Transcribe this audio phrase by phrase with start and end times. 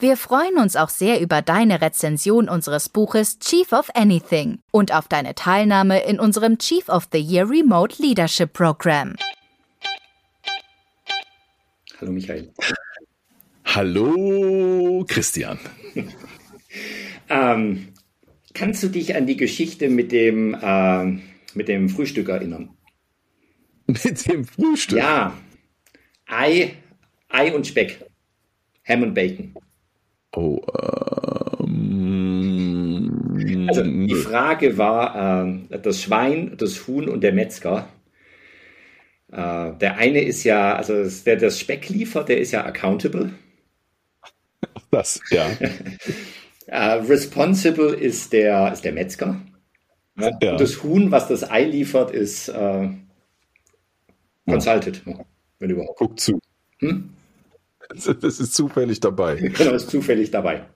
[0.00, 5.08] Wir freuen uns auch sehr über deine Rezension unseres Buches Chief of Anything und auf
[5.08, 9.16] deine Teilnahme in unserem Chief of the Year Remote Leadership Program.
[12.00, 12.52] Hallo Michael.
[13.64, 15.58] Hallo Christian.
[17.28, 17.88] ähm,
[18.54, 21.06] kannst du dich an die Geschichte mit dem, äh,
[21.54, 22.70] mit dem Frühstück erinnern?
[23.88, 24.98] Mit dem Frühstück?
[24.98, 25.36] Ja.
[26.26, 26.74] Ei,
[27.30, 28.04] Ei und Speck.
[28.86, 29.54] Ham und Bacon.
[30.38, 30.62] Oh,
[31.66, 33.08] ähm,
[33.68, 37.88] also die Frage war, äh, das Schwein, das Huhn und der Metzger.
[39.32, 43.32] Äh, der eine ist ja, also der das Speck liefert, der ist ja accountable.
[44.92, 45.48] Das, ja.
[46.68, 49.40] äh, responsible ist der, ist der Metzger.
[50.16, 50.28] Ja.
[50.28, 52.88] Und das Huhn, was das Ei liefert, ist äh,
[54.48, 55.02] consulted,
[55.58, 55.98] wenn überhaupt.
[55.98, 56.38] Guck zu.
[56.78, 57.10] Hm?
[57.88, 59.36] Das ist zufällig dabei.
[59.56, 60.66] Genau, ist zufällig dabei.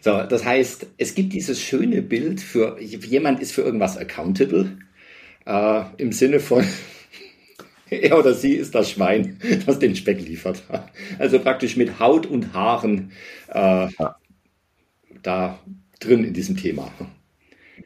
[0.00, 4.78] So, das heißt, es gibt dieses schöne Bild für jemand ist für irgendwas accountable
[5.46, 6.64] äh, im Sinne von
[7.90, 10.62] er oder sie ist das Schwein, das den Speck liefert.
[11.18, 13.12] Also praktisch mit Haut und Haaren
[13.48, 13.88] äh,
[15.22, 15.60] da
[16.00, 16.90] drin in diesem Thema.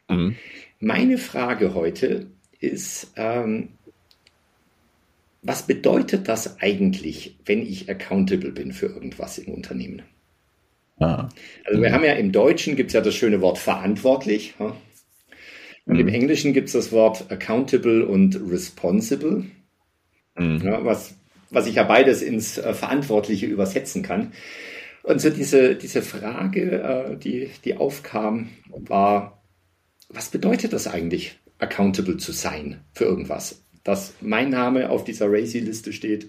[0.09, 0.35] Mhm.
[0.79, 2.27] Meine Frage heute
[2.59, 3.69] ist, ähm,
[5.45, 10.01] was bedeutet das eigentlich, wenn ich accountable bin für irgendwas im Unternehmen?
[10.99, 11.29] Ah.
[11.65, 14.55] Also wir haben ja im Deutschen gibt es ja das schöne Wort verantwortlich.
[14.57, 14.73] Und
[15.85, 15.99] mhm.
[15.99, 19.45] im Englischen gibt es das Wort accountable und responsible,
[20.35, 20.61] mhm.
[20.63, 21.13] ja, was,
[21.51, 24.33] was ich ja beides ins äh, Verantwortliche übersetzen kann.
[25.03, 29.43] Und so diese, diese Frage, äh, die, die aufkam, war,
[30.09, 33.64] was bedeutet das eigentlich, accountable zu sein für irgendwas?
[33.85, 36.27] Dass mein Name auf dieser Racy-Liste steht.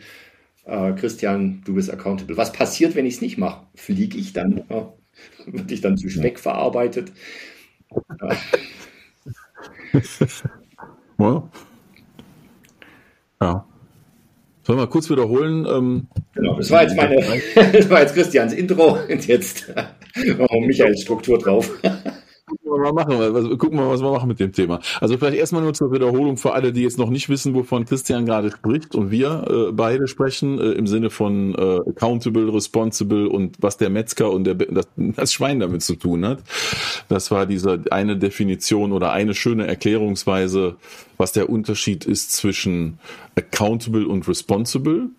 [0.65, 2.37] Äh, Christian, du bist accountable.
[2.37, 3.67] Was passiert, wenn ich es nicht mache?
[3.75, 4.62] Fliege ich dann?
[4.69, 4.93] Ja,
[5.47, 7.12] Wird ich dann zu Speck verarbeitet?
[8.21, 8.37] Ja.
[11.17, 11.43] well.
[13.41, 13.67] ja.
[14.62, 15.65] Sollen wir kurz wiederholen?
[15.65, 17.17] Ähm, genau, das war jetzt meine,
[17.73, 19.73] das war jetzt Christians Intro und jetzt
[20.38, 21.71] oh, Michaels Struktur drauf
[22.76, 24.81] wir mal machen, also, gucken wir mal, was wir machen mit dem Thema.
[25.00, 28.26] Also vielleicht erstmal nur zur Wiederholung für alle, die jetzt noch nicht wissen, wovon Christian
[28.26, 33.56] gerade spricht und wir äh, beide sprechen, äh, im Sinne von äh, accountable, responsible und
[33.60, 36.42] was der Metzger und der, das, das Schwein damit zu tun hat.
[37.09, 40.76] Das war diese eine Definition oder eine schöne Erklärungsweise,
[41.16, 42.98] was der Unterschied ist zwischen
[43.37, 45.10] accountable und responsible.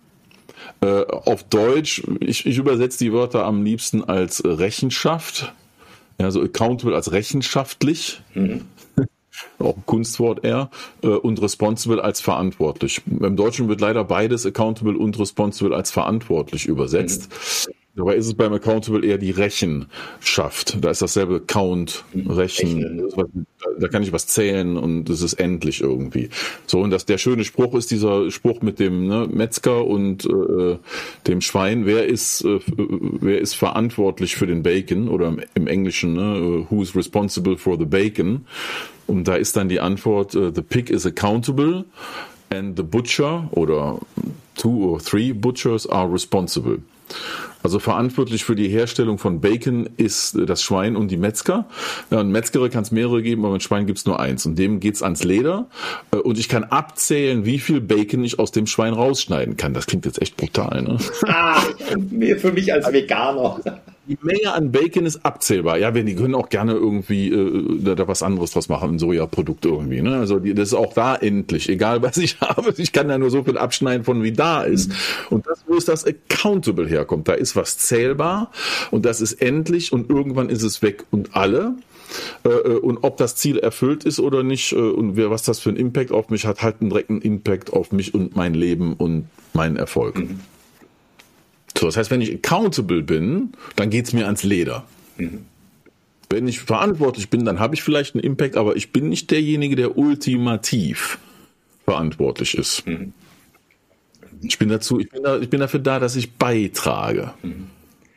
[0.80, 5.52] Äh, auf Deutsch, ich, ich übersetze die Wörter am liebsten als Rechenschaft
[6.20, 8.22] ja, so accountable als rechenschaftlich.
[8.34, 8.62] Mhm.
[9.60, 10.70] Auch ein Kunstwort eher.
[11.02, 13.02] Äh, und responsible als verantwortlich.
[13.06, 17.28] Im Deutschen wird leider beides accountable und responsible als verantwortlich übersetzt.
[17.68, 17.77] Mhm.
[17.98, 20.78] Dabei ist es beim Accountable eher die Rechenschaft.
[20.80, 22.04] Da ist dasselbe Count.
[22.14, 23.08] Rechen.
[23.80, 26.28] Da kann ich was zählen und es ist endlich irgendwie.
[26.66, 30.78] So, und das, der schöne Spruch ist dieser Spruch mit dem ne, Metzger und äh,
[31.26, 31.86] dem Schwein.
[31.86, 35.08] Wer ist, äh, wer ist verantwortlich für den Bacon?
[35.08, 38.46] Oder im Englischen, ne, who's responsible for the bacon?
[39.08, 41.84] Und da ist dann die Antwort, uh, the pig is accountable
[42.50, 43.98] and the butcher oder
[44.56, 46.78] two or three butchers are responsible.
[47.62, 51.66] Also verantwortlich für die Herstellung von Bacon ist äh, das Schwein und die Metzger.
[52.10, 54.46] Ja, und Metzgere kann es mehrere geben, aber ein Schwein gibt es nur eins.
[54.46, 55.66] Und dem geht's ans Leder.
[56.12, 59.74] Äh, und ich kann abzählen, wie viel Bacon ich aus dem Schwein rausschneiden kann.
[59.74, 60.98] Das klingt jetzt echt brutal, ne?
[61.26, 61.60] Ah,
[62.38, 63.60] für mich als Veganer
[64.08, 65.78] die Menge an Bacon ist abzählbar.
[65.78, 68.98] Ja, wenn die können auch gerne irgendwie äh, da, da was anderes draus machen, ein
[68.98, 70.00] Sojaprodukt irgendwie.
[70.00, 70.16] Ne?
[70.16, 72.74] Also die, das ist auch da endlich, egal was ich habe.
[72.78, 74.88] Ich kann da nur so viel abschneiden von wie da ist.
[74.88, 74.94] Mhm.
[75.30, 78.50] Und das, wo ist das accountable herkommt, da ist was zählbar
[78.90, 81.74] und das ist endlich und irgendwann ist es weg und alle.
[82.44, 85.58] Äh, äh und ob das Ziel erfüllt ist oder nicht äh, und wer, was das
[85.58, 88.94] für einen Impact auf mich hat, hat einen direkten Impact auf mich und mein Leben
[88.94, 90.18] und meinen Erfolg.
[90.18, 90.40] Mhm.
[91.78, 94.84] So, das heißt, wenn ich accountable bin, dann geht es mir ans Leder.
[95.16, 95.46] Mhm.
[96.28, 99.76] Wenn ich verantwortlich bin, dann habe ich vielleicht einen Impact, aber ich bin nicht derjenige,
[99.76, 101.18] der ultimativ
[101.84, 102.86] verantwortlich ist.
[102.86, 103.12] Mhm.
[104.42, 107.68] Ich bin dazu, ich bin, da, ich bin dafür da, dass ich beitrage mhm.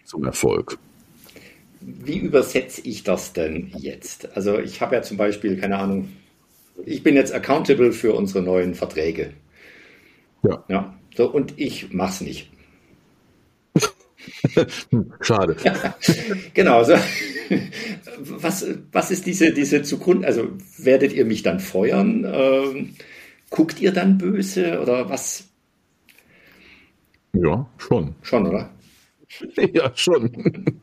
[0.06, 0.78] zum Erfolg.
[1.80, 4.36] Wie übersetze ich das denn jetzt?
[4.36, 6.10] Also ich habe ja zum Beispiel, keine Ahnung,
[6.86, 9.34] ich bin jetzt accountable für unsere neuen Verträge.
[10.44, 10.64] Ja.
[10.68, 12.52] ja so, und ich mach's nicht.
[15.22, 15.56] Schade.
[15.64, 15.96] Ja,
[16.54, 16.84] genau.
[16.84, 16.96] So.
[18.20, 20.26] Was, was ist diese, diese Zugrund?
[20.26, 22.26] Also werdet ihr mich dann feuern?
[22.26, 22.96] Ähm,
[23.50, 25.46] guckt ihr dann böse oder was?
[27.34, 28.16] Ja, schon.
[28.22, 28.70] Schon, oder?
[29.74, 30.82] ja, schon.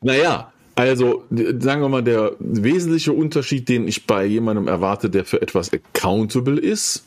[0.00, 5.40] naja, also sagen wir mal, der wesentliche Unterschied, den ich bei jemandem erwarte, der für
[5.40, 7.04] etwas accountable ist,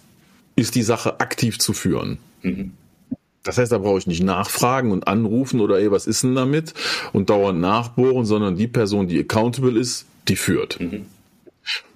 [0.55, 2.17] ist die Sache aktiv zu führen.
[2.41, 2.71] Mhm.
[3.49, 6.75] Das heißt, da brauche ich nicht nachfragen und anrufen oder ey, was ist denn damit
[7.13, 10.79] und dauernd nachbohren, sondern die Person, die accountable ist, die führt.
[10.79, 11.07] Mhm.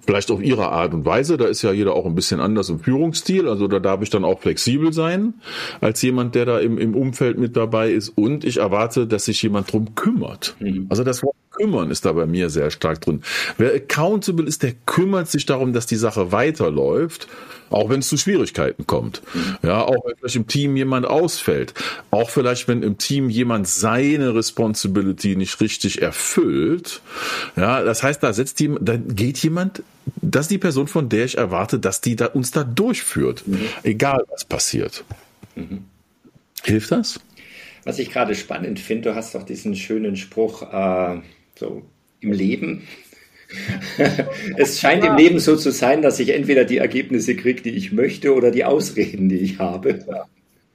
[0.04, 1.36] Vielleicht auf ihre Art und Weise.
[1.36, 3.46] Da ist ja jeder auch ein bisschen anders im Führungsstil.
[3.46, 5.34] Also da darf ich dann auch flexibel sein
[5.80, 8.08] als jemand, der da im, im Umfeld mit dabei ist.
[8.08, 10.56] Und ich erwarte, dass sich jemand drum kümmert.
[10.58, 10.86] Mhm.
[10.88, 13.22] Also das Wort kümmern ist da bei mir sehr stark drin.
[13.58, 17.28] Wer accountable ist, der kümmert sich darum, dass die Sache weiterläuft
[17.70, 19.22] auch wenn es zu Schwierigkeiten kommt.
[19.62, 21.74] Ja, auch wenn vielleicht im Team jemand ausfällt.
[22.10, 27.00] Auch vielleicht, wenn im Team jemand seine Responsibility nicht richtig erfüllt.
[27.56, 29.82] Ja, das heißt, da setzt jemand, da geht jemand,
[30.20, 33.46] das ist die Person, von der ich erwarte, dass die da, uns da durchführt.
[33.46, 33.66] Mhm.
[33.82, 35.04] Egal was passiert.
[35.56, 35.84] Mhm.
[36.62, 37.20] Hilft das?
[37.84, 41.20] Was ich gerade spannend finde, du hast doch diesen schönen Spruch, äh,
[41.56, 41.82] so
[42.20, 42.82] im Leben
[44.56, 47.92] es scheint im Leben so zu sein, dass ich entweder die Ergebnisse kriege, die ich
[47.92, 50.26] möchte, oder die Ausreden, die ich habe.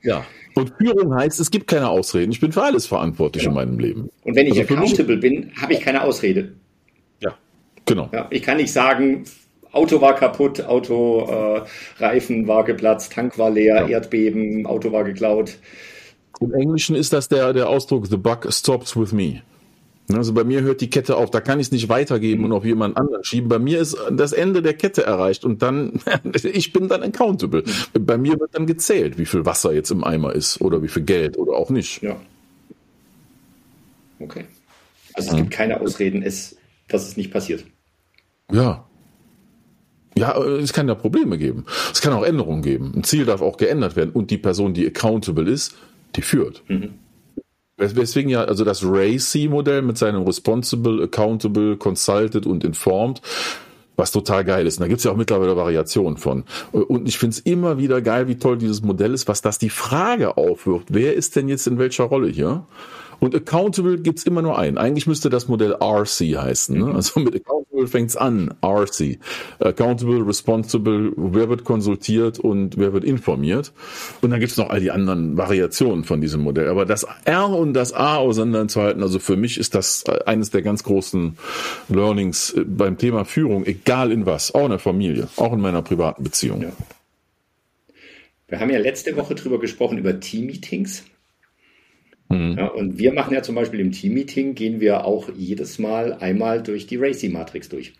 [0.01, 0.25] Ja.
[0.55, 2.31] Und Führung heißt, es gibt keine Ausreden.
[2.31, 3.49] Ich bin für alles verantwortlich ja.
[3.49, 4.09] in meinem Leben.
[4.23, 6.53] Und wenn ich also accountable bin, habe ich keine Ausrede.
[7.19, 7.35] Ja,
[7.85, 8.09] genau.
[8.13, 9.23] Ja, ich kann nicht sagen,
[9.71, 13.87] Auto war kaputt, Auto, äh, Reifen war geplatzt, Tank war leer, ja.
[13.87, 15.57] Erdbeben, Auto war geklaut.
[16.41, 19.41] Im Englischen ist das der, der Ausdruck, the buck stops with me.
[20.11, 22.65] Also bei mir hört die Kette auf, da kann ich es nicht weitergeben und auf
[22.65, 23.47] jemand anderen schieben.
[23.47, 25.99] Bei mir ist das Ende der Kette erreicht und dann,
[26.43, 27.63] ich bin dann accountable.
[27.93, 31.03] Bei mir wird dann gezählt, wie viel Wasser jetzt im Eimer ist oder wie viel
[31.03, 32.01] Geld oder auch nicht.
[32.01, 32.19] Ja.
[34.19, 34.45] Okay.
[35.13, 36.57] Also es gibt keine Ausreden, es,
[36.87, 37.63] dass es nicht passiert.
[38.51, 38.85] Ja.
[40.17, 41.65] Ja, es kann ja Probleme geben.
[41.93, 42.93] Es kann auch Änderungen geben.
[42.95, 45.75] Ein Ziel darf auch geändert werden und die Person, die accountable ist,
[46.15, 46.63] die führt.
[46.67, 46.95] Mhm.
[47.79, 53.21] Weswegen ja, also das RACI-Modell mit seinem Responsible, Accountable, Consulted und Informed,
[53.95, 54.77] was total geil ist.
[54.77, 56.43] Und da gibt's ja auch mittlerweile Variationen von.
[56.71, 59.69] Und ich finde es immer wieder geil, wie toll dieses Modell ist, was das die
[59.69, 60.87] Frage aufwirft.
[60.89, 62.65] Wer ist denn jetzt in welcher Rolle hier?
[63.19, 64.77] Und accountable gibt's immer nur einen.
[64.77, 66.77] Eigentlich müsste das Modell RC heißen.
[66.77, 66.85] Ne?
[66.85, 66.95] Mhm.
[66.95, 68.53] Also mit accountable fängt's an.
[68.63, 69.19] RC.
[69.59, 73.73] Accountable, responsible, wer wird konsultiert und wer wird informiert.
[74.21, 76.69] Und dann gibt's noch all die anderen Variationen von diesem Modell.
[76.69, 80.83] Aber das R und das A auseinanderzuhalten, also für mich ist das eines der ganz
[80.83, 81.37] großen
[81.89, 85.81] Learnings äh, beim Thema Führung, egal in was, auch in der Familie, auch in meiner
[85.81, 86.61] privaten Beziehung.
[86.61, 86.71] Ja.
[88.47, 91.03] Wir haben ja letzte Woche drüber gesprochen, über Team-Meetings.
[92.29, 92.57] Mhm.
[92.57, 96.61] Ja, und wir machen ja zum Beispiel im Team-Meeting, gehen wir auch jedes Mal einmal
[96.61, 97.93] durch die Racy-Matrix durch.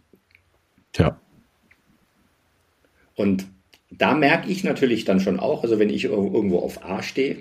[0.96, 1.20] Ja.
[3.16, 3.48] Und
[3.92, 7.38] da merke ich natürlich dann schon auch, also wenn ich irgendwo auf A stehe,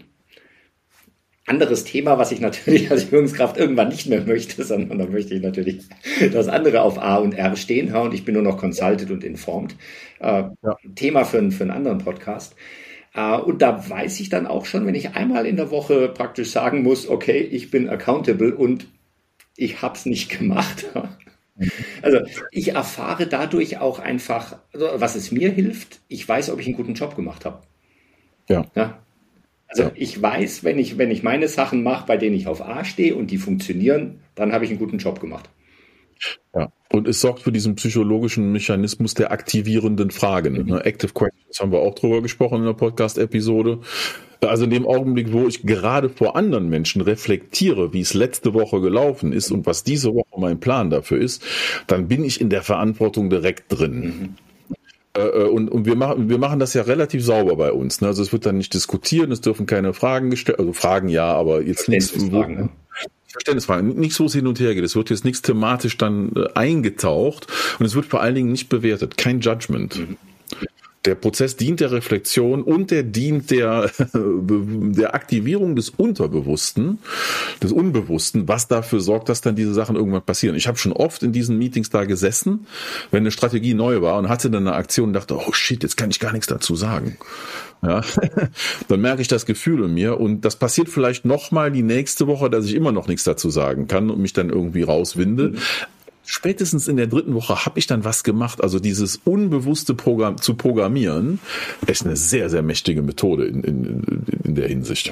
[1.46, 5.42] anderes Thema, was ich natürlich als Führungskraft irgendwann nicht mehr möchte, sondern da möchte ich
[5.42, 5.84] natürlich,
[6.32, 9.76] dass andere auf A und R stehen und ich bin nur noch consulted und informed.
[10.20, 10.76] Äh, ja.
[10.94, 12.54] Thema für, für einen anderen Podcast.
[13.18, 16.50] Äh, und da weiß ich dann auch schon, wenn ich einmal in der Woche praktisch
[16.50, 18.86] sagen muss, okay, ich bin accountable und
[19.56, 20.86] ich habe es nicht gemacht.
[22.02, 22.20] Also
[22.52, 26.76] ich erfahre dadurch auch einfach, also was es mir hilft, ich weiß, ob ich einen
[26.76, 27.62] guten Job gemacht habe.
[28.48, 28.64] Ja.
[28.76, 29.02] ja.
[29.66, 29.90] Also ja.
[29.96, 33.16] ich weiß, wenn ich, wenn ich meine Sachen mache, bei denen ich auf A stehe
[33.16, 35.50] und die funktionieren, dann habe ich einen guten Job gemacht.
[36.54, 36.72] Ja.
[36.90, 40.54] Und es sorgt für diesen psychologischen Mechanismus der aktivierenden Fragen.
[40.54, 40.66] Mhm.
[40.66, 40.84] Ne?
[40.84, 43.80] Active Questions haben wir auch drüber gesprochen in der Podcast-Episode.
[44.40, 48.80] Also in dem Augenblick, wo ich gerade vor anderen Menschen reflektiere, wie es letzte Woche
[48.80, 51.42] gelaufen ist und was diese Woche mein Plan dafür ist,
[51.88, 54.00] dann bin ich in der Verantwortung direkt drin.
[54.00, 54.34] Mhm.
[55.18, 58.00] Äh, äh, und, und wir machen, wir machen das ja relativ sauber bei uns.
[58.00, 58.08] Ne?
[58.08, 61.62] Also es wird dann nicht diskutiert, es dürfen keine Fragen gestellt, also Fragen ja, aber
[61.62, 62.10] jetzt nichts.
[62.10, 62.68] Fragen, ne?
[63.30, 64.84] Verständnisfragen, nichts, wo es hin und her geht.
[64.84, 67.46] Es wird jetzt nichts thematisch dann äh, eingetaucht
[67.78, 69.16] und es wird vor allen Dingen nicht bewertet.
[69.16, 69.98] Kein Judgment.
[69.98, 70.16] Mhm.
[71.04, 76.98] Der Prozess dient der Reflexion und der dient der, der Aktivierung des Unterbewussten,
[77.62, 80.56] des Unbewussten, was dafür sorgt, dass dann diese Sachen irgendwann passieren.
[80.56, 82.66] Ich habe schon oft in diesen Meetings da gesessen,
[83.10, 85.96] wenn eine Strategie neu war und hatte dann eine Aktion und dachte, oh shit, jetzt
[85.96, 87.16] kann ich gar nichts dazu sagen.
[87.82, 88.02] Ja,
[88.88, 92.50] dann merke ich das Gefühl in mir und das passiert vielleicht nochmal die nächste Woche,
[92.50, 95.54] dass ich immer noch nichts dazu sagen kann und mich dann irgendwie rauswinde.
[96.30, 98.62] Spätestens in der dritten Woche habe ich dann was gemacht.
[98.62, 101.38] Also dieses unbewusste Programm zu programmieren,
[101.86, 105.10] ist eine sehr, sehr mächtige Methode in, in, in der Hinsicht.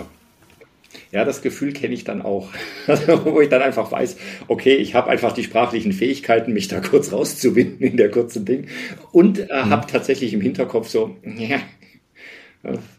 [1.13, 2.51] Ja, das Gefühl kenne ich dann auch,
[3.25, 4.19] wo ich dann einfach weiß,
[4.49, 8.67] okay, ich habe einfach die sprachlichen Fähigkeiten, mich da kurz rauszuwinden in der kurzen Ding
[9.11, 9.71] und äh, mhm.
[9.71, 11.61] habe tatsächlich im Hinterkopf so, ja,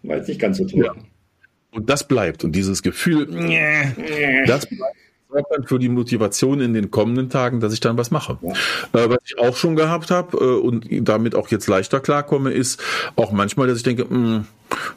[0.01, 0.85] war jetzt nicht ganz so toll.
[0.85, 0.95] Ja.
[1.69, 3.27] Und das bleibt und dieses Gefühl,
[4.47, 8.11] das bleibt sorgt dann für die Motivation in den kommenden Tagen, dass ich dann was
[8.11, 8.37] mache.
[8.41, 8.51] Ja.
[8.99, 12.81] Äh, was ich auch schon gehabt habe äh, und damit auch jetzt leichter klarkomme, ist
[13.15, 14.45] auch manchmal, dass ich denke, mh, hm,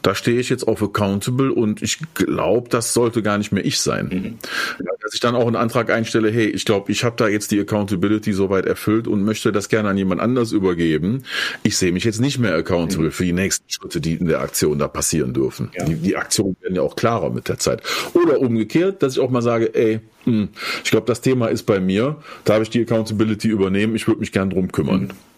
[0.01, 3.79] da stehe ich jetzt auf Accountable und ich glaube, das sollte gar nicht mehr ich
[3.79, 4.09] sein.
[4.11, 4.85] Mhm.
[5.01, 7.59] Dass ich dann auch einen Antrag einstelle, hey, ich glaube, ich habe da jetzt die
[7.59, 11.23] Accountability soweit erfüllt und möchte das gerne an jemand anders übergeben.
[11.63, 13.11] Ich sehe mich jetzt nicht mehr accountable mhm.
[13.11, 15.71] für die nächsten Schritte, die in der Aktion da passieren dürfen.
[15.77, 15.85] Ja.
[15.85, 17.83] Die, die Aktionen werden ja auch klarer mit der Zeit.
[18.13, 20.49] Oder umgekehrt, dass ich auch mal sage, ey, hm,
[20.83, 24.19] ich glaube, das Thema ist bei mir, da habe ich die Accountability übernehmen, ich würde
[24.19, 25.01] mich gern drum kümmern.
[25.01, 25.30] Mhm.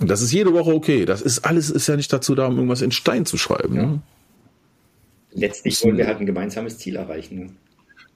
[0.00, 1.04] Und das ist jede Woche okay.
[1.04, 3.76] Das ist alles ist ja nicht dazu da, um irgendwas in Stein zu schreiben.
[3.76, 3.82] Ja.
[3.82, 4.02] Ne?
[5.32, 7.38] Letztlich wollen wir halt ein gemeinsames Ziel erreichen.
[7.38, 7.46] Ne?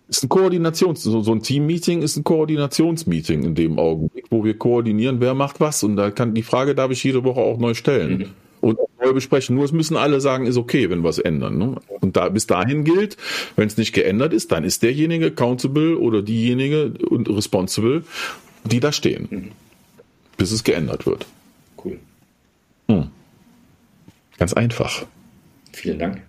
[0.08, 4.56] Ist ein Koordinations, so, so ein Team-Meeting ist ein Koordinationsmeeting in dem Augenblick, wo wir
[4.56, 5.82] koordinieren, wer macht was.
[5.82, 8.18] Und da kann die Frage darf ich jede Woche auch neu stellen.
[8.18, 8.26] Mhm.
[8.60, 9.54] Und neu besprechen.
[9.54, 11.58] Nur es müssen alle sagen, ist okay, wenn wir es ändern.
[11.58, 11.76] Ne?
[12.00, 13.16] Und da bis dahin gilt,
[13.56, 18.02] wenn es nicht geändert ist, dann ist derjenige accountable oder diejenige und responsible,
[18.64, 19.28] die da stehen.
[19.30, 19.50] Mhm.
[20.36, 21.26] Bis es geändert wird.
[21.82, 21.98] Cool.
[22.88, 23.10] Hm.
[24.38, 25.06] Ganz einfach.
[25.72, 26.22] Vielen Dank.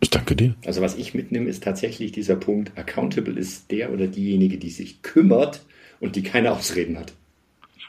[0.00, 0.54] Ich danke dir.
[0.66, 5.02] Also was ich mitnehme, ist tatsächlich dieser Punkt, accountable ist der oder diejenige, die sich
[5.02, 5.64] kümmert
[6.00, 7.12] und die keine Ausreden hat.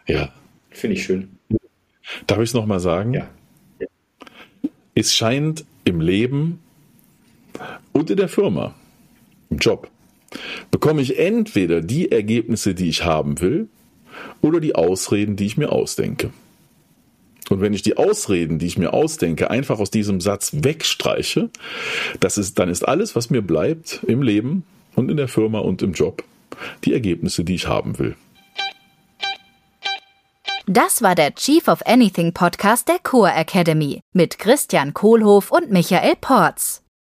[0.07, 0.31] Ja.
[0.69, 1.37] Finde ich schön.
[2.27, 3.13] Darf ich es nochmal sagen?
[3.13, 3.29] Ja.
[3.79, 3.87] ja.
[4.93, 6.59] Es scheint im Leben
[7.93, 8.75] und in der Firma,
[9.49, 9.89] im Job,
[10.71, 13.69] bekomme ich entweder die Ergebnisse, die ich haben will,
[14.41, 16.31] oder die Ausreden, die ich mir ausdenke.
[17.49, 21.49] Und wenn ich die Ausreden, die ich mir ausdenke, einfach aus diesem Satz wegstreiche,
[22.19, 24.63] das ist, dann ist alles, was mir bleibt im Leben
[24.95, 26.23] und in der Firma und im Job,
[26.85, 28.15] die Ergebnisse, die ich haben will.
[30.65, 36.15] Das war der Chief of Anything Podcast der Core Academy mit Christian Kohlhoff und Michael
[36.21, 36.82] Porz.